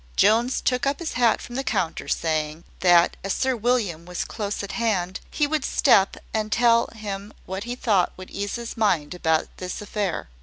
Jones 0.15 0.61
took 0.61 0.87
up 0.87 0.97
his 0.97 1.13
hat 1.13 1.43
from 1.43 1.53
the 1.53 1.63
counter, 1.63 2.07
saying, 2.07 2.63
that 2.79 3.17
as 3.23 3.33
Sir 3.33 3.55
William 3.55 4.03
was 4.07 4.25
close 4.25 4.63
at 4.63 4.71
hand, 4.71 5.19
he 5.29 5.45
would 5.45 5.63
step 5.63 6.17
and 6.33 6.51
tell 6.51 6.87
him 6.95 7.31
what 7.45 7.65
he 7.65 7.75
thought 7.75 8.11
would 8.17 8.31
ease 8.31 8.55
his 8.55 8.75
mind 8.75 9.13
about 9.13 9.45
this 9.57 9.79
affair. 9.79 10.27